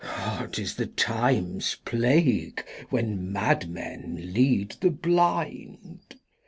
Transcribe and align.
Glost. 0.03 0.53
'Tis 0.53 0.75
the 0.77 0.87
Time's 0.87 1.75
Plague 1.85 2.65
when 2.89 3.31
Mad 3.31 3.69
Men 3.69 4.31
lead 4.33 4.71
the 4.81 4.89
Blind. 4.89 6.15